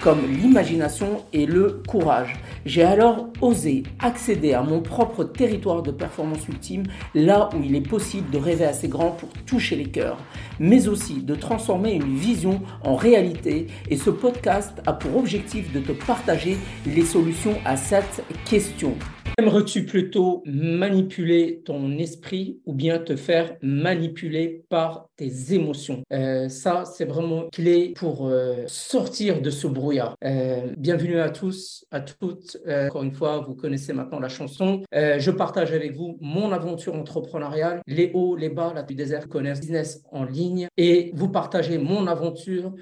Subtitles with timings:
[0.00, 2.34] comme l'imagination et le courage.
[2.64, 7.86] J'ai alors osé accéder à mon propre territoire de performance ultime, là où il est
[7.86, 10.18] possible de rêver assez grand pour toucher les cœurs,
[10.58, 13.66] mais aussi de transformer une vision en réalité.
[13.90, 16.56] Et ce podcast a pour objectif de te partager
[16.86, 18.94] les solutions à cette question.
[19.40, 26.02] Aimerais-tu plutôt manipuler ton esprit ou bien te faire manipuler par tes émotions?
[26.12, 30.14] Euh, Ça, c'est vraiment clé pour euh, sortir de ce brouillard.
[30.22, 32.58] Euh, bienvenue à tous, à toutes.
[32.66, 34.82] encore une fois, vous connaissez maintenant la chanson.
[34.92, 39.60] je partage avec vous mon aventure entrepreneuriale, les hauts, les bas, la du désert, connaissent
[39.60, 42.74] business en ligne et vous partagez mon aventure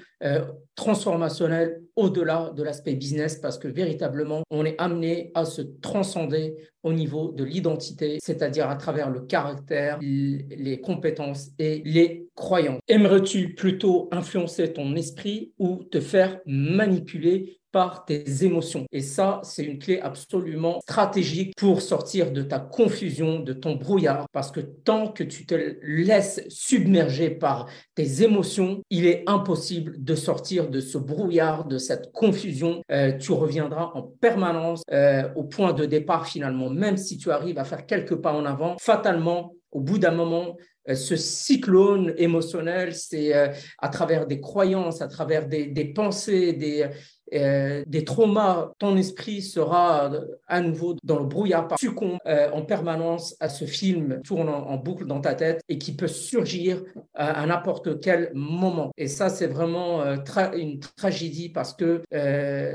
[0.79, 6.93] transformationnelle au-delà de l'aspect business parce que véritablement, on est amené à se transcender au
[6.93, 12.79] niveau de l'identité, c'est-à-dire à travers le caractère, les compétences et les croyances.
[12.87, 18.85] Aimerais-tu plutôt influencer ton esprit ou te faire manipuler par tes émotions.
[18.91, 24.27] Et ça, c'est une clé absolument stratégique pour sortir de ta confusion, de ton brouillard,
[24.31, 30.15] parce que tant que tu te laisses submerger par tes émotions, il est impossible de
[30.15, 32.81] sortir de ce brouillard, de cette confusion.
[32.91, 37.59] Euh, tu reviendras en permanence euh, au point de départ finalement, même si tu arrives
[37.59, 40.57] à faire quelques pas en avant, fatalement, au bout d'un moment,
[40.89, 43.33] euh, ce cyclone émotionnel, c'est
[43.77, 46.89] à travers des croyances, à travers des, des pensées, des,
[47.33, 50.11] euh, des traumas, ton esprit sera
[50.47, 55.05] à nouveau dans le brouillard, succombe euh, en permanence à ce film tourne en, boucle
[55.05, 58.91] dans ta tête et qui peut surgir à, n'importe quel moment.
[58.97, 60.15] Et ça, c'est vraiment euh,
[60.55, 62.01] une tragédie parce que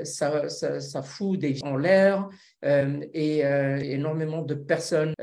[0.05, 2.29] ça, fout des vies en l'air
[2.63, 5.15] et énormément de personnes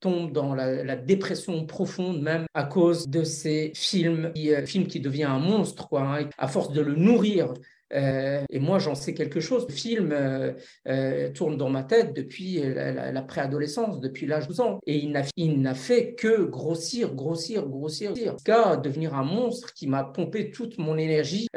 [0.00, 5.24] tombent dans la, dépression profonde même à cause de ces films, qui, film qui devient
[5.24, 7.54] un monstre, hein, à force de le nourrir.
[7.94, 9.66] Euh, et moi, j'en sais quelque chose.
[9.68, 10.52] Le film euh,
[10.88, 14.80] euh, tourne dans ma tête depuis la, préadolescence, depuis l'âge de 12 ans.
[14.86, 14.96] Et
[15.36, 20.78] il n'a fait que grossir, grossir, grossir, jusqu'à devenir un monstre qui m'a pompé toute
[20.78, 21.48] mon énergie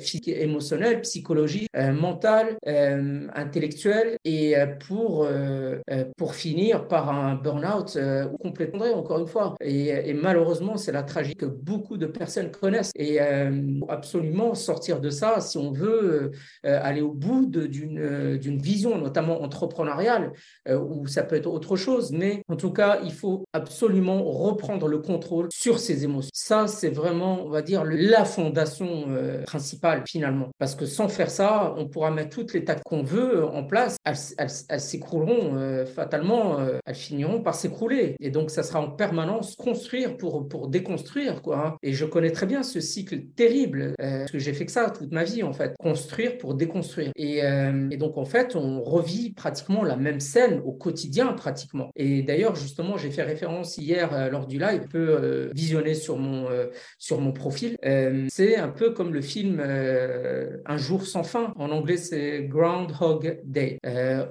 [0.00, 4.54] physique, émotionnelle, psychologique, mentale, intellectuelle, et
[4.86, 5.28] pour,
[6.16, 7.98] pour finir par un burn-out
[8.40, 9.54] complètement, encore une fois.
[9.60, 12.92] Et, malheureusement, c'est la tragédie que beaucoup de personnes connaissent.
[12.96, 13.20] Et
[13.88, 16.32] absolument sortir de ça, si on veut
[16.64, 20.32] euh, aller au bout euh, d'une vision, notamment entrepreneuriale,
[20.68, 24.88] euh, ou ça peut être autre chose, mais en tout cas, il faut absolument reprendre
[24.88, 26.30] le contrôle sur ses émotions.
[26.32, 29.06] Ça, c'est vraiment, on va dire, la fondation
[29.46, 30.50] principale finalement.
[30.58, 33.96] Parce que sans faire ça, on pourra mettre toutes les tactiques qu'on veut en place,
[34.04, 38.16] elles, s'écrouleront fatalement, elles finiront par s'écrouler.
[38.20, 41.42] Et donc, ça sera en permanence construire pour, pour déconstruire.
[41.42, 41.76] Quoi, hein.
[41.82, 45.12] Et je connais très bien ce cycle terrible, parce que j'ai fait que ça toute
[45.12, 45.74] ma en fait.
[45.80, 47.12] Construire pour déconstruire.
[47.16, 51.90] Et, euh, et, donc, en fait, on revit pratiquement la même scène au quotidien, pratiquement.
[51.96, 56.18] Et d'ailleurs, justement, j'ai fait référence hier euh, lors du live, peut euh, visionner sur
[56.18, 56.48] mon,
[56.98, 57.76] sur mon profil.
[58.28, 61.52] c'est un peu comme le film Un jour sans fin.
[61.56, 63.78] En anglais, c'est Groundhog Day,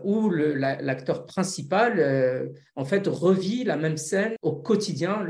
[0.04, 5.26] où l'acteur principal, en fait, revit la même scène au quotidien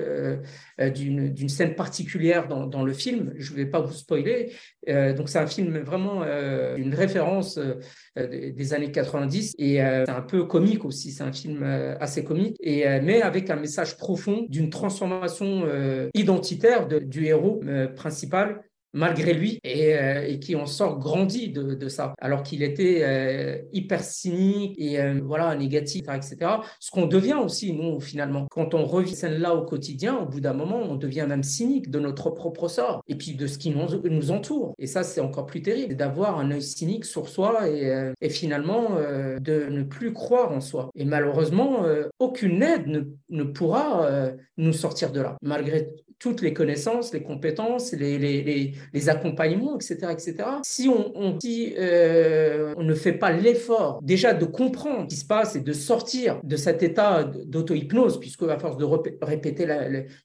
[0.94, 3.34] d'une scène particulière dans, le film.
[3.38, 4.52] Je vais pas vous spoiler.
[4.88, 10.12] donc, c'est un film vraiment euh, une référence euh, des années 90 et euh, c'est
[10.12, 11.12] un peu comique aussi.
[11.12, 11.64] C'est un film
[12.00, 15.68] assez comique et mais avec un message profond d'une transformation
[16.14, 17.62] identitaire du héros
[17.96, 18.62] principal
[18.94, 23.58] malgré lui et, euh, et, qui en sort grandi de, ça, alors qu'il était euh,
[23.72, 26.38] hyper cynique et euh, voilà négatif, etc.
[26.80, 30.54] Ce qu'on devient aussi nous finalement quand on revit celle-là au quotidien, au bout d'un
[30.54, 33.82] moment, on devient même cynique de notre propre sort et puis de ce qui nous,
[34.10, 34.74] nous entoure.
[34.80, 38.98] Et ça, c'est encore plus terrible, d'avoir un œil cynique sur soi et, et finalement
[39.40, 40.90] de ne plus croire en soi.
[40.96, 41.86] Et malheureusement,
[42.20, 44.10] aucune aide ne, ne pourra
[44.58, 45.90] nous sortir de là, malgré
[46.22, 50.36] toutes les connaissances, les compétences, les, accompagnements, etc., etc.
[50.64, 55.62] Si euh, on ne fait pas l'effort déjà de comprendre ce qui se passe et
[55.62, 58.86] de sortir de cet état d'auto-hypnose, puisque à force de
[59.22, 59.66] répéter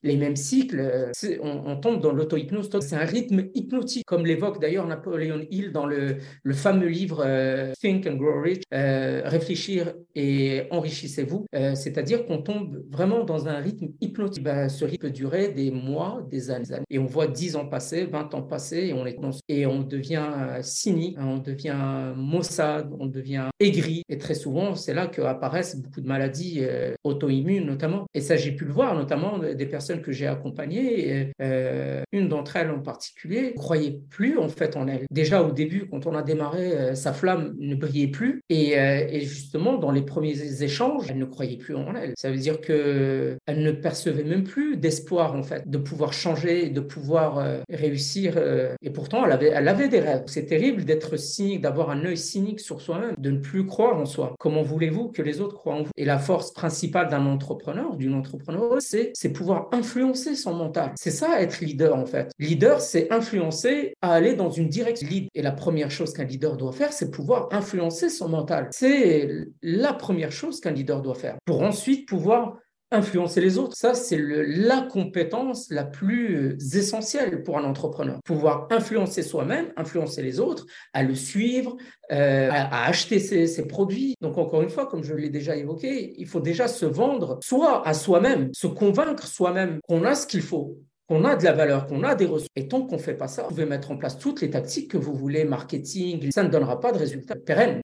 [0.03, 1.11] les mêmes cycles, euh,
[1.41, 2.69] on, tombe dans l'auto-hypnose.
[2.81, 6.17] C'est un rythme hypnotique, comme l'évoque d'ailleurs Napoléon Hill dans le,
[6.53, 11.47] fameux livre euh, Think and Grow Rich, Réfléchir et enrichissez-vous.
[11.73, 14.43] C'est-à-dire qu'on tombe vraiment dans un rythme hypnotique.
[14.43, 15.86] Ben, ce rythme peut durer des mois,
[16.29, 19.17] des années, et on voit 10 ans passer, 20 ans passer, et on, est,
[19.47, 24.03] et on devient euh, cynique, on devient maussade, on devient aigri.
[24.09, 28.05] Et très souvent, c'est là qu'apparaissent beaucoup de maladies euh, auto-immunes notamment.
[28.13, 31.31] Et ça, j'ai pu le voir, notamment des personnes que j'ai accompagnées.
[31.41, 35.05] Euh, une d'entre elles en particulier ne croyait plus en fait en elle.
[35.11, 38.41] Déjà au début, quand on a démarré, sa flamme ne brillait plus.
[38.49, 42.13] Et, et, justement, dans les premiers échanges, elle ne croyait plus en elle.
[42.17, 46.81] Ça veut dire qu'elle ne percevait même plus d'espoir en fait de pouvoir changer, de
[46.81, 48.33] pouvoir euh, réussir.
[48.37, 50.23] Euh, et pourtant, elle avait, elle avait des rêves.
[50.27, 54.05] C'est terrible d'être cynique, d'avoir un œil cynique sur soi-même, de ne plus croire en
[54.05, 54.35] soi.
[54.39, 55.91] Comment voulez-vous que les autres croient en vous?
[55.95, 60.91] Et la force principale d'un entrepreneur, d'une entrepreneur, c'est, c'est pouvoir influencer son mental.
[60.95, 62.31] C'est ça être leader en fait.
[62.39, 65.07] Leader, c'est influencer à aller dans une direction.
[65.33, 68.69] Et la première chose qu'un leader doit faire, c'est pouvoir influencer son mental.
[68.71, 69.29] C'est
[69.61, 72.57] la première chose qu'un leader doit faire pour ensuite pouvoir
[72.91, 73.75] influencer les autres.
[73.75, 78.19] Ça, c'est la compétence la plus essentielle pour un entrepreneur.
[78.23, 81.75] Pouvoir influencer soi-même, influencer les autres, à le suivre,
[82.11, 84.15] euh, à, acheter ses, ses, produits.
[84.21, 87.85] Donc, encore une fois, comme je l'ai déjà évoqué, il faut déjà se vendre soit
[87.87, 91.87] à soi-même, se convaincre soi-même qu'on a ce qu'il faut qu'on a de la valeur,
[91.87, 92.49] qu'on a des ressources.
[92.55, 94.91] Et tant qu'on ne fait pas ça, vous pouvez mettre en place toutes les tactiques
[94.91, 97.81] que vous voulez, marketing, ça ne donnera pas de résultats pérennes.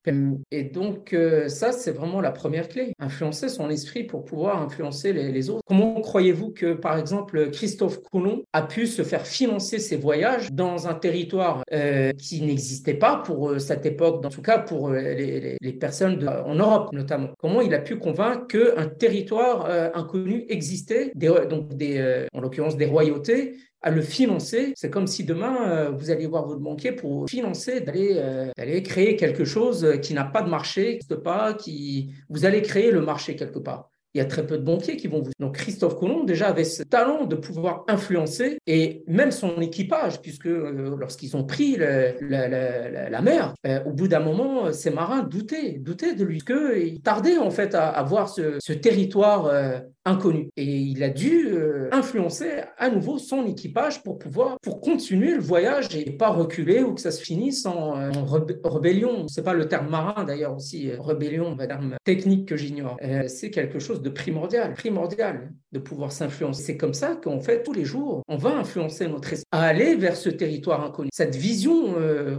[0.51, 2.93] Et donc, euh, ça, c'est vraiment la première clé.
[2.99, 5.61] Influencer son esprit pour pouvoir influencer les, autres.
[5.65, 10.87] Comment croyez-vous que, par exemple, Christophe Colomb a pu se faire financer ses voyages dans
[10.87, 15.57] un territoire euh, qui n'existait pas pour euh, cette époque, en tout cas pour les,
[15.79, 17.29] personnes en Europe notamment?
[17.39, 23.12] Comment il a pu convaincre qu'un territoire inconnu existait, donc des, en l'occurrence des royaumes
[23.83, 24.73] à le financer.
[24.75, 28.81] C'est comme si demain, euh, vous alliez voir votre banquier pour financer, d'aller euh, d'aller
[28.81, 33.01] créer quelque chose qui n'a pas de marché, qui pas, qui vous allez créer le
[33.01, 35.31] marché quelque part il y a très peu de banquiers qui vont vous.
[35.39, 40.45] Donc Christophe Colomb déjà avait ce talent de pouvoir influencer et même son équipage, puisque
[40.45, 43.55] euh, lorsqu'ils ont pris la, mer,
[43.85, 47.89] au bout d'un moment, ces marins doutaient, doutaient de lui, qu'ils tardaient en fait à,
[47.89, 49.51] à voir ce territoire
[50.05, 50.49] inconnu.
[50.57, 55.41] Et il a dû euh, influencer à nouveau son équipage pour pouvoir, pour continuer le
[55.41, 58.11] voyage et pas reculer ou que ça se finisse en, euh,
[58.63, 59.27] rébellion.
[59.27, 62.97] C'est pas le terme marin d'ailleurs aussi, euh, rébellion, un terme technique que j'ignore.
[63.27, 66.63] c'est quelque chose de primordial, primordial de pouvoir s'influencer.
[66.63, 69.95] C'est comme ça qu'en fait, tous les jours, on va influencer notre esprit à aller
[69.95, 71.09] vers ce territoire inconnu.
[71.13, 71.95] Cette vision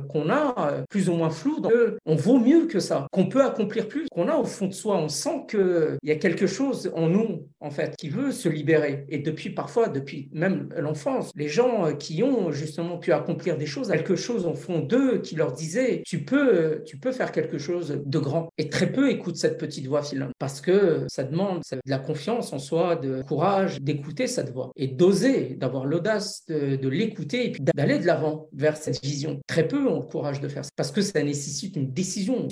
[0.09, 1.61] qu'on a, plus ou moins floue,
[2.07, 4.97] on vaut mieux que ça, qu'on peut accomplir plus, qu'on a au fond de soi.
[4.97, 9.07] On sent qu'il y a quelque chose en nous en fait, qui veut se libérer.
[9.09, 13.67] Et depuis parfois, depuis même l'enfance, les gens euh, qui ont justement pu accomplir des
[13.67, 17.59] choses, quelque chose au fond d'eux qui leur disait tu peux, tu peux faire quelque
[17.59, 18.51] chose de grand.
[18.59, 22.53] Et très peu écoutent cette petite voix filante parce que ça demande de la confiance
[22.53, 27.63] en soi, de courage d'écouter cette voix et d'oser, d'avoir l'audace de, l'écouter et puis
[27.63, 29.41] d'aller de l'avant vers cette vision.
[29.47, 32.47] Très peu ont le courage de faire ça parce que ça nécessite une décision,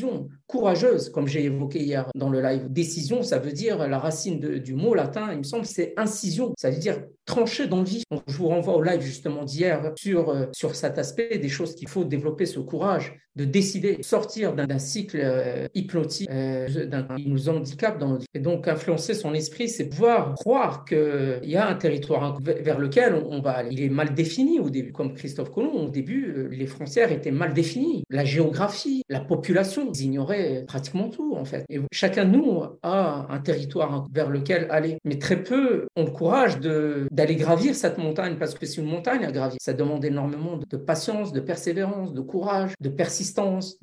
[0.47, 2.67] courageuse, comme j'ai évoqué hier dans le live.
[2.71, 4.95] Décision, ça veut dire la racine du mot
[5.33, 6.53] il me semble, c'est incision.
[6.59, 8.05] Ça veut dire trancher dans le vif.
[8.27, 11.89] je vous renvoie au live justement d'hier sur, euh, sur cet aspect des choses qu'il
[11.89, 16.67] faut développer ce courage de décider de sortir d'un cycle euh, hypnotique euh,
[17.17, 21.67] qui nous handicape dans Et donc influencer son esprit, c'est pouvoir croire qu'il y a
[21.67, 23.71] un territoire vers lequel on, va aller.
[23.73, 25.87] Il est mal défini au début, comme Christophe Colomb.
[25.87, 28.05] Au début, les frontières étaient mal définies.
[28.11, 31.65] La géographie, la population, ils ignoraient pratiquement tout en fait.
[31.71, 34.92] Et chacun de nous a un territoire vers lequel aller.
[35.05, 39.25] Mais très peu ont le courage d'aller gravir cette montagne, parce que c'est une montagne
[39.25, 39.59] à gravir.
[39.61, 43.77] Ça demande énormément de, patience, de persévérance, de courage, de persistance.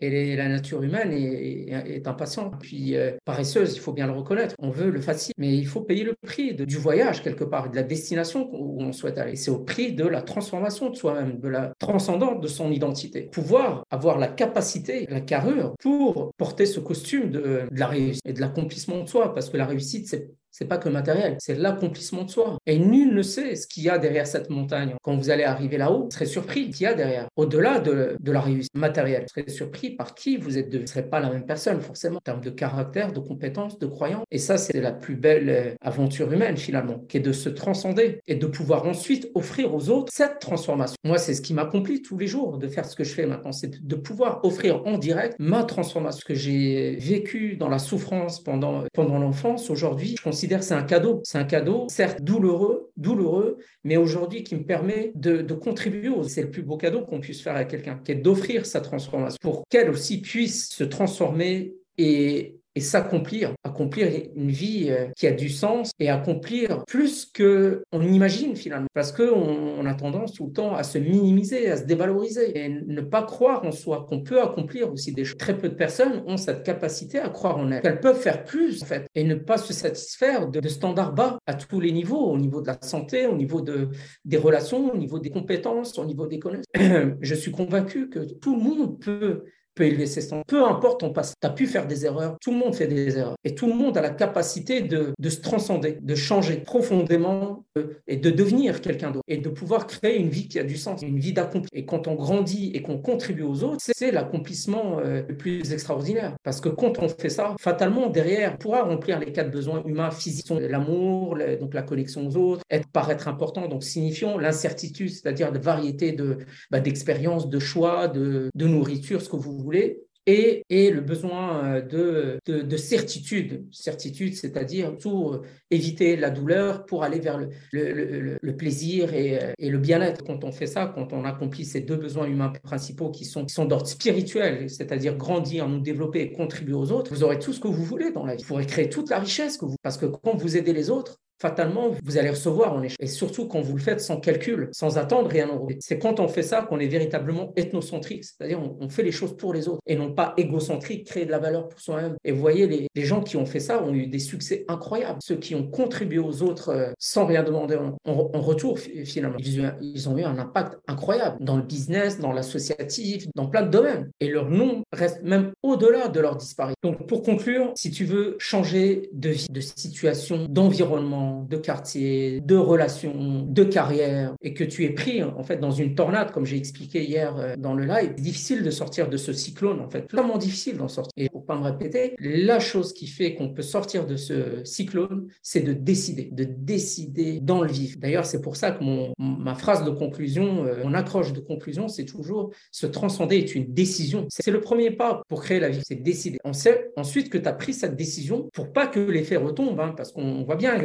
[0.00, 4.54] Et la nature humaine est, est, impatiente, puis euh, paresseuse, il faut bien le reconnaître.
[4.58, 7.76] On veut le facile, mais il faut payer le prix du voyage quelque part, de
[7.76, 9.36] la destination où on souhaite aller.
[9.36, 13.22] C'est au prix de la transformation de soi-même, de la transcendance de son identité.
[13.22, 17.40] Pouvoir avoir la capacité, la carrure pour porter ce costume de,
[17.70, 20.78] de la réussite et de l'accomplissement de soi, parce que la réussite, c'est c'est pas
[20.78, 22.58] que matériel, c'est l'accomplissement de soi.
[22.64, 24.94] Et nul ne sait ce qu'il y a derrière cette montagne.
[25.02, 27.26] Quand vous allez arriver là-haut, vous serez surpris qu'il y a derrière.
[27.34, 30.72] Au-delà de, la réussite matérielle, vous serez surpris par qui vous êtes.
[30.72, 33.86] Vous ne serez pas la même personne, forcément, en termes de caractère, de compétences, de
[33.86, 34.22] croyances.
[34.30, 38.20] Et ça, c'est la plus belle euh, aventure humaine, finalement, qui est de se transcender
[38.28, 40.94] et de pouvoir ensuite offrir aux autres cette transformation.
[41.02, 43.50] Moi, c'est ce qui m'accomplit tous les jours de faire ce que je fais maintenant,
[43.50, 48.84] c'est de pouvoir offrir en direct ma transformation que j'ai vécu dans la souffrance pendant,
[48.92, 49.68] pendant l'enfance.
[49.68, 51.22] Aujourd'hui, je considère considère c'est un cadeau.
[51.24, 56.10] C'est un cadeau, certes douloureux, douloureux, mais aujourd'hui qui me permet de, de contribuer.
[56.28, 59.38] C'est le plus beau cadeau qu'on puisse faire à quelqu'un, qui est d'offrir sa transformation
[59.40, 65.32] pour qu'elle aussi puisse se transformer et et s'accomplir, accomplir une vie euh, qui a
[65.32, 70.46] du sens et accomplir plus que on imagine finalement, parce que on, a tendance tout
[70.46, 74.22] le temps à se minimiser, à se dévaloriser et ne pas croire en soi qu'on
[74.22, 75.36] peut accomplir aussi des choses.
[75.36, 78.82] Très peu de personnes ont cette capacité à croire en elles, qu'elles peuvent faire plus
[78.82, 82.30] en fait et ne pas se satisfaire de, de standards bas à tous les niveaux,
[82.30, 83.90] au niveau de la santé, au niveau de,
[84.24, 86.64] des relations, au niveau des compétences, au niveau des connaissances.
[87.20, 90.44] Je suis convaincu que tout le monde peut peut élever ses standards.
[90.46, 93.18] Peu importe ton passé, tu as pu faire des erreurs, tout le monde fait des
[93.18, 93.36] erreurs.
[93.44, 98.16] Et tout le monde a la capacité de, se transcender, de changer profondément euh, et
[98.16, 99.24] de devenir quelqu'un d'autre.
[99.28, 101.68] Et de pouvoir créer une vie qui a du sens, une vie d'accompli.
[101.72, 106.34] Et quand on grandit et qu'on contribue aux autres, c'est l'accomplissement euh, le plus extraordinaire.
[106.42, 110.10] Parce que quand on fait ça, fatalement, derrière, on pourra remplir les quatre besoins humains
[110.10, 115.58] physiques, l'amour, donc la connexion aux autres, être, paraître important, donc signifiant l'incertitude, c'est-à-dire de
[115.58, 116.38] variété de,
[116.70, 121.64] bah, d'expériences, de choix, de, de nourriture, ce que vous voulez, et, et, le besoin
[121.64, 127.50] euh, de, de, de certitude, certitude, c'est-à-dire tout éviter la douleur pour aller vers le,
[127.72, 130.24] le, le, plaisir et, euh, et le bien-être.
[130.24, 133.52] Quand on fait ça, quand on accomplit ces deux besoins humains principaux qui sont, qui
[133.52, 137.60] sont d'ordre spirituel, c'est-à-dire grandir, nous développer et contribuer aux autres, vous aurez tout ce
[137.60, 138.42] que vous voulez dans la vie.
[138.42, 141.18] Vous pourrez créer toute la richesse que vous, parce que quand vous aidez les autres,
[141.44, 142.96] fatalement, vous allez recevoir en échange.
[143.00, 145.76] Et surtout quand vous le faites sans calcul, sans attendre rien en retour.
[145.80, 149.52] C'est quand on fait ça qu'on est véritablement ethnocentrique, c'est-à-dire on, fait les choses pour
[149.52, 152.16] les autres et non pas égocentrique, créer de la valeur pour soi-même.
[152.24, 155.18] Et vous voyez, les, gens qui ont fait ça ont eu des succès incroyables.
[155.22, 160.08] Ceux qui ont contribué aux autres euh, sans rien demander en, en, retour, finalement, ils,
[160.08, 164.10] ont eu un impact incroyable dans le business, dans l'associatif, dans plein de domaines.
[164.20, 166.76] Et leur nom reste même au-delà de leur disparition.
[166.82, 172.56] Donc pour conclure, si tu veux changer de vie, de situation, d'environnement, de quartier, de
[172.56, 176.56] relations, de carrière, et que tu es pris en fait dans une tornade, comme j'ai
[176.56, 180.38] expliqué hier euh, dans le live, difficile de sortir de ce cyclone en fait, vraiment
[180.38, 181.12] difficile d'en sortir.
[181.16, 185.28] Et pour pas me répéter, la chose qui fait qu'on peut sortir de ce cyclone,
[185.42, 187.98] c'est de décider, de décider dans le vif.
[187.98, 191.88] D'ailleurs, c'est pour ça que mon, ma phrase de conclusion, euh, mon accroche de conclusion,
[191.88, 194.26] c'est toujours se transcender est une décision.
[194.28, 196.38] C'est le premier pas pour créer la vie, c'est décider.
[196.44, 199.94] On sait ensuite que tu as pris cette décision pour pas que l'effet retombe, hein,
[199.96, 200.76] parce qu'on voit bien,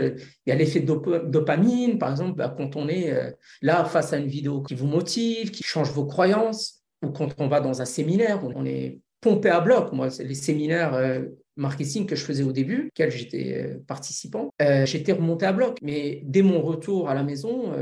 [0.47, 3.31] y a l'effet dopamine, par exemple, bah, quand on est euh,
[3.61, 7.47] là face à une vidéo qui vous motive, qui change vos croyances, ou quand on
[7.47, 9.91] va dans un séminaire, on est pompé à bloc.
[9.93, 11.21] Moi, les séminaires euh,
[11.55, 14.49] marketing que je faisais au début, auxquels j'étais euh, participant,
[14.85, 15.77] j'étais remonté à bloc.
[15.81, 17.73] Mais dès mon retour à la maison,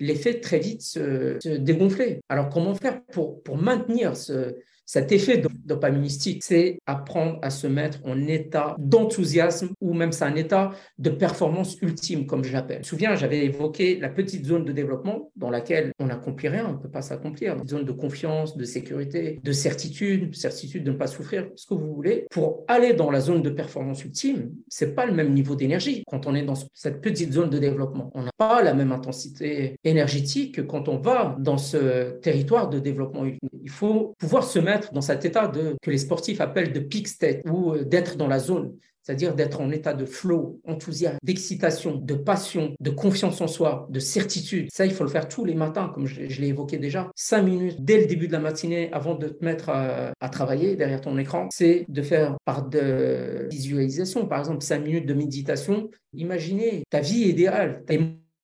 [0.00, 2.20] l'effet très vite se, se dégonflait.
[2.28, 4.54] Alors, comment faire pour, pour maintenir ce,
[4.86, 10.36] cet effet dopaministique, c'est apprendre à se mettre en état d'enthousiasme ou même c'est un
[10.36, 12.76] état de performance ultime, comme je l'appelle.
[12.76, 16.66] Je me souviens, j'avais évoqué la petite zone de développement dans laquelle on n'accomplit rien,
[16.68, 17.56] on ne peut pas s'accomplir.
[17.56, 21.74] Une zone de confiance, de sécurité, de certitude, certitude de ne pas souffrir, ce que
[21.74, 22.26] vous voulez.
[22.30, 26.26] Pour aller dans la zone de performance ultime, c'est pas le même niveau d'énergie quand
[26.26, 28.12] on est dans cette petite zone de développement.
[28.14, 32.78] On n'a pas la même intensité énergétique que quand on va dans ce territoire de
[32.78, 33.24] développement.
[33.24, 37.08] Il faut pouvoir se mettre dans cet état de, que les sportifs appellent de peak
[37.08, 38.74] state ou euh, d'être dans la zone,
[39.06, 44.00] c'est-à-dire d'être en état de flow, enthousiasme, d'excitation, de passion, de confiance en soi, de
[44.00, 44.68] certitude.
[44.72, 47.08] Ça, il faut le faire tous les matins, comme je, l'ai évoqué déjà.
[47.14, 51.00] Cinq minutes dès le début de la matinée, avant de te mettre à, travailler derrière
[51.00, 55.88] ton écran, c'est de faire par de visualisation, par exemple, cinq minutes de méditation.
[56.12, 57.84] Imaginez ta vie idéale,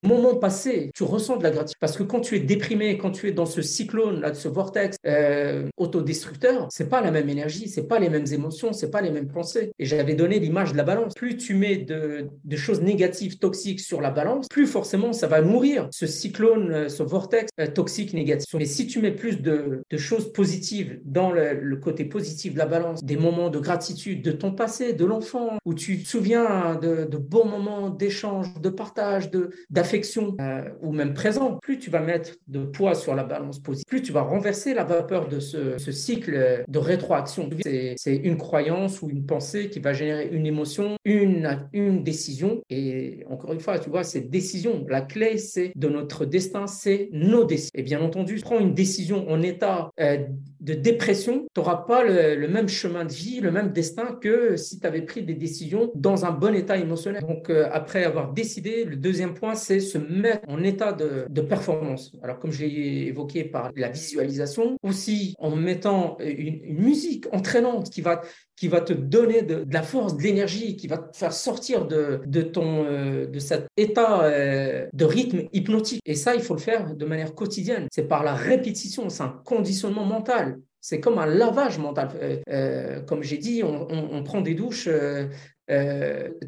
[0.02, 1.78] moment passé, tu ressens de la gratitude.
[1.80, 4.48] Parce que quand tu es déprimé, quand tu es dans ce cyclone, là, de ce
[4.48, 9.00] vortex euh, autodestructeur, c'est pas la même énergie, c'est pas les mêmes émotions, c'est pas
[9.00, 9.72] les mêmes pensées.
[9.78, 11.14] Et j'avais donné l'image de la balance.
[11.14, 15.88] Plus tu mets de, choses négatives, toxiques sur la balance, plus forcément ça va nourrir
[15.90, 18.54] ce cyclone, euh, ce vortex euh, toxique, négatif.
[18.54, 23.02] Mais si tu mets plus de, choses positives dans le, côté positif de la balance,
[23.02, 27.16] des moments de gratitude de ton passé, de l'enfant, où tu te souviens de, de
[27.16, 29.30] bons moments d'échange, de partage,
[29.70, 29.91] d'affection,
[30.40, 34.02] euh, ou même présent, plus tu vas mettre de poids sur la balance positive, plus
[34.02, 37.50] tu vas renverser la vapeur de ce, cycle de rétroaction.
[37.96, 42.62] C'est une croyance ou une pensée qui va générer une émotion, une, décision.
[42.70, 44.84] Et encore une fois, tu vois, c'est décision.
[44.88, 47.70] La clé, c'est de notre destin, c'est nos décisions.
[47.74, 50.18] Et bien entendu, prends une décision en état euh,
[50.60, 54.78] de dépression, tu n'auras pas le, même chemin de vie, le même destin que si
[54.78, 57.22] tu avais pris des décisions dans un bon état émotionnel.
[57.22, 62.12] Donc, euh, après avoir décidé, le deuxième point, c'est se mettre en état de, performance.
[62.22, 68.00] Alors, comme je l'ai évoqué par la visualisation, aussi en mettant une, musique entraînante qui
[68.00, 68.22] va
[68.62, 72.20] qui va te donner de, la force, de l'énergie, qui va te faire sortir de,
[72.26, 76.00] de, ton, euh, de cet état euh, de rythme hypnotique.
[76.06, 77.88] Et ça, il faut le faire de manière quotidienne.
[77.90, 80.60] C'est par la répétition, c'est un conditionnement mental.
[80.80, 82.10] C'est comme un lavage mental.
[82.48, 84.88] Euh, comme j'ai dit, on, on, prend des douches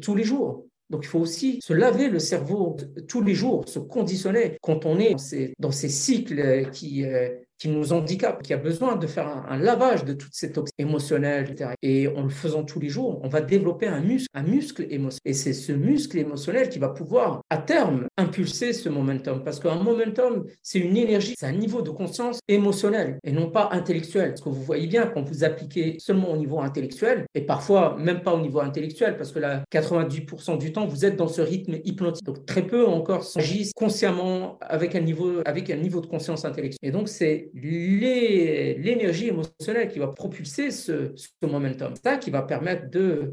[0.01, 0.64] tous les jours.
[0.89, 2.77] Donc il faut aussi se laver le cerveau
[3.07, 5.15] tous les jours, se conditionner quand on est
[5.59, 7.05] dans ces, cycles qui,
[7.57, 11.49] qui nous handicape, qui a besoin de faire un, lavage de toutes ces toxines émotionnelles,
[11.51, 11.71] etc.
[11.81, 15.21] Et en le faisant tous les jours, on va développer un muscle, un muscle émotionnel.
[15.25, 19.43] Et c'est ce muscle émotionnel qui va pouvoir, à terme, impulser ce momentum.
[19.43, 23.69] Parce qu'un momentum, c'est une énergie, c'est un niveau de conscience émotionnel et non pas
[23.71, 24.29] intellectuel.
[24.29, 28.21] Parce que vous voyez bien, quand vous appliquez seulement au niveau intellectuel, et parfois même
[28.21, 31.77] pas au niveau intellectuel, parce que là, 90% du temps, vous êtes dans ce rythme
[31.83, 32.25] hypnotique.
[32.25, 36.89] Donc très peu encore s'agissent consciemment avec un niveau, avec un niveau de conscience intellectuelle.
[36.89, 41.93] Et donc c'est l'énergie émotionnelle qui va propulser ce, momentum.
[42.03, 42.87] Ça qui va permettre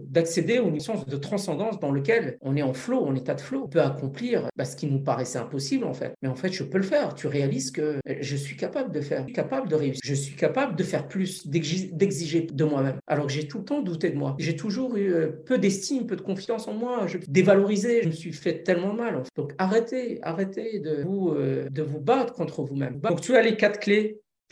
[0.07, 3.63] d'accéder aux sens de transcendance dans lequel on est en flow, en état de flow.
[3.65, 6.15] On peut accomplir bah, ce qui nous paraissait impossible en fait.
[6.23, 7.15] Mais en fait, je peux le faire.
[7.15, 10.01] Tu réalises que je suis capable de faire, je suis capable de réussir.
[10.05, 12.97] Je suis capable de faire plus, d'exiger de moi-même.
[13.07, 14.37] Alors que j'ai tout le temps douté de moi.
[14.39, 17.07] J'ai toujours eu euh, peu d'estime, peu de confiance en moi.
[17.07, 18.03] Je dévalorisé.
[18.03, 19.23] Je me suis fait tellement mal.
[19.37, 23.01] Donc arrêtez, arrêtez de vous, euh, de vous battre contre vous-même.
[23.01, 24.02] Donc tu as les quatre clés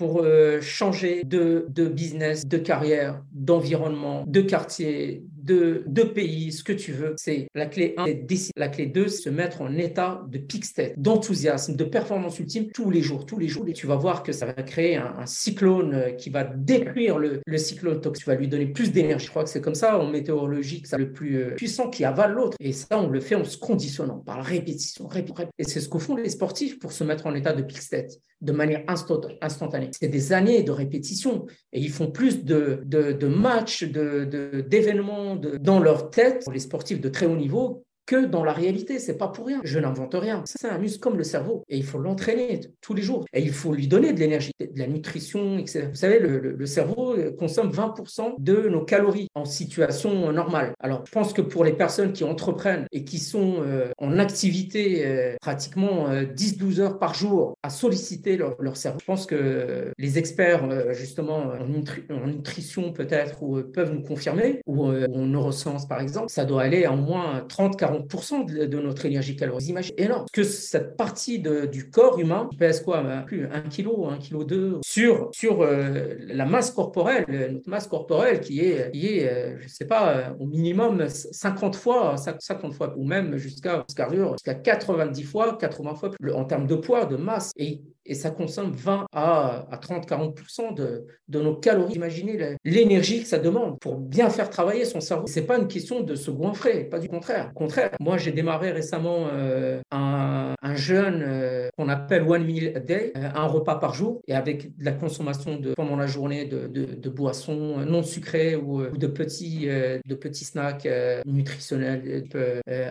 [0.00, 6.62] pour euh, changer de, de, business, de carrière, d'environnement, de quartier, de, de, pays, ce
[6.62, 7.14] que tu veux.
[7.16, 10.64] C'est la clé 1, c'est La clé 2, c'est se mettre en état de peak
[10.64, 13.64] state, d'enthousiasme, de performance ultime tous les jours, tous les jours.
[13.68, 17.40] Et tu vas voir que ça va créer un, cyclone euh, qui va détruire le,
[17.58, 18.24] cyclone toxique.
[18.24, 19.26] Tu vas lui donner plus d'énergie.
[19.26, 22.32] Je crois que c'est comme ça en météorologie c'est le plus euh, puissant qui avale
[22.32, 22.56] l'autre.
[22.60, 25.06] Et ça, on le fait en se conditionnant par la répétition.
[25.06, 25.48] répétition.
[25.58, 28.12] Et c'est ce que font les sportifs pour se mettre en état de peak state
[28.40, 29.90] de manière instantanée.
[29.92, 35.80] C'est des années de répétition et ils font plus de, de, matchs, d'événements de, dans
[35.80, 38.98] leur tête, pour les sportifs de très haut niveau, que dans la réalité.
[38.98, 39.60] C'est pas pour rien.
[39.62, 40.42] Je n'invente rien.
[40.44, 43.24] C'est un muscle comme le cerveau et il faut l'entraîner tous les jours.
[43.32, 45.86] Et il faut lui donner de l'énergie, de la nutrition, etc.
[45.88, 50.72] Vous savez, le, cerveau consomme 20% de nos calories en situation normale.
[50.80, 55.06] Alors, je pense que pour les personnes qui entreprennent et qui sont euh, en activité
[55.06, 60.18] euh, pratiquement 10-12 euh, heures par jour à solliciter leur, cerveau, je pense que les
[60.18, 66.62] experts, justement, en, nutrition peut-être, peuvent nous confirmer, ou en neurosciences par exemple, ça doit
[66.62, 69.68] aller à au moins 30-40 de, notre énergie calorique.
[69.68, 74.18] Imaginez énorme que cette partie du corps humain pèse quoi bah, Plus 1 kg, 1
[74.18, 79.28] kg 2 sur, sur euh, la masse corporelle, notre masse corporelle qui est, qui est
[79.28, 83.84] euh, je ne sais pas, euh, au minimum 50 fois, 50 fois, ou même jusqu'à
[83.88, 87.52] jusqu'à 90 fois, 80 fois en termes de poids, de masse.
[87.56, 91.94] Et et ça consomme 20 à, à 30-40% de, de, nos calories.
[91.94, 95.26] Imaginez l'énergie que ça demande pour bien faire travailler son cerveau.
[95.26, 97.50] C'est pas une question de se goinfrer, pas du contraire.
[97.54, 102.72] Au contraire, moi j'ai démarré récemment euh, un, un, jeûne euh, qu'on appelle One Meal
[102.76, 106.44] a Day, euh, un repas par jour, et avec de la consommation pendant la journée
[106.44, 110.88] de, boissons non sucrées ou, de, petits, de petits snacks
[111.26, 112.24] nutritionnels,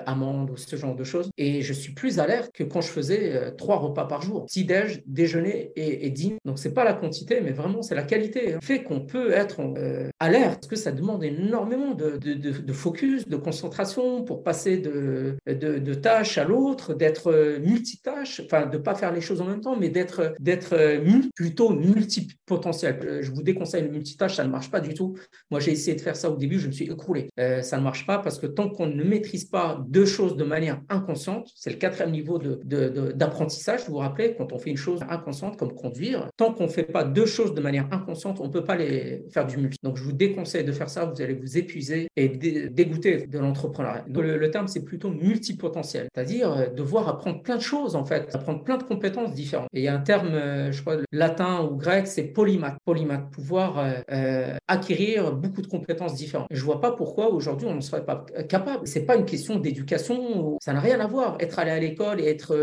[0.06, 1.30] amandes ou ce genre de choses.
[1.38, 4.46] Et je suis plus alerte que quand je faisais trois repas par jour.
[4.46, 6.38] Petit-déj, déjeuner et, et dîner.
[6.46, 8.54] Donc, c'est pas la quantité, mais vraiment, c'est la qualité.
[8.54, 13.28] Le fait qu'on peut être euh, alerte, parce que ça demande énormément de, de, focus,
[13.28, 18.96] de concentration pour passer de, de, tâche à l'autre, d'être euh, multitâche, enfin, de pas
[18.96, 23.20] faire les choses en même temps, mais d'être d'être euh, plutôt multipotentiel.
[23.22, 25.16] Je vous déconseille le multitâche, ça ne marche pas du tout.
[25.52, 27.30] Moi, j'ai essayé de faire ça au début, je me suis écroulé.
[27.62, 30.82] ça ne marche pas parce que tant qu'on ne maîtrise pas deux choses de manière
[30.90, 35.58] inconsciente, c'est le quatrième niveau d'apprentissage, vous vous rappelez, quand on fait une chose inconsciente
[35.58, 36.30] comme conduire.
[36.38, 39.24] Tant qu'on ne fait pas deux choses de manière inconsciente, on ne peut pas les
[39.32, 39.78] faire du multi.
[39.84, 41.06] Donc, je vous déconseille de faire ça.
[41.06, 44.06] Vous allez vous épuiser et dégoûter de l'entrepreneuriat.
[44.08, 48.64] Le, terme, c'est plutôt multipotentiel, c'est-à-dire euh, devoir apprendre plein de choses en fait, apprendre
[48.64, 49.70] plein de compétences différentes.
[49.74, 52.78] Et il y a un terme, euh, je crois, latin ou grec, c'est polymath.
[52.84, 56.48] Polymath, pouvoir euh, euh, acquérir beaucoup de compétences différentes.
[56.50, 58.88] Je vois pas pourquoi aujourd'hui on ne serait pas capable.
[58.88, 61.38] C'est pas une question d'éducation, ça n'a rien à voir.
[61.40, 62.56] Être allé à l'école et être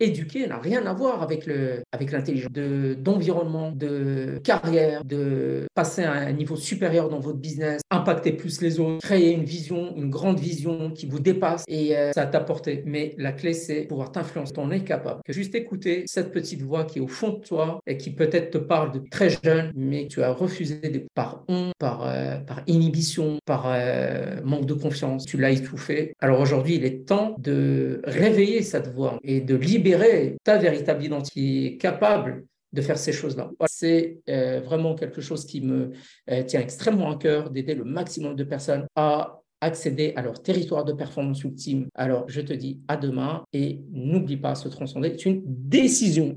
[0.00, 6.02] éduqué n'a rien à voir avec le avec l'intelligence, de d'environnement, de carrière, de passer
[6.02, 10.10] à un niveau supérieur dans votre business, impacter plus les autres, créer une vision, une
[10.10, 12.82] grande vision qui vous dépasse et ça t'apporter.
[12.86, 14.52] Mais la clé c'est pouvoir t'influencer.
[14.56, 17.80] On est capable que juste écouter cette petite voix qui est au fond de toi
[17.86, 22.06] et qui peut-être te parle de très jeune, mais tu as refusé par honte, par,
[22.06, 26.14] euh, par inhibition, par euh, manque de confiance, tu l'as étouffé.
[26.20, 29.83] Alors aujourd'hui, il est temps de réveiller cette voix et de libérer
[30.42, 33.50] ta véritable identité capable de faire ces choses-là.
[33.66, 35.92] C'est euh, vraiment quelque chose qui me
[36.46, 40.92] tient extrêmement à cœur d'aider le maximum de personnes à accéder à leur territoire de
[40.92, 41.88] performance ultime.
[41.94, 46.36] Alors, je te dis à demain et n'oublie pas, se transcender c'est une décision.